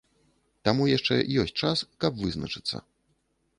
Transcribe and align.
Таму 0.67 0.87
яшчэ 0.91 1.19
ёсць 1.43 1.59
час, 1.63 1.85
каб 2.05 2.11
вызначыцца. 2.25 2.83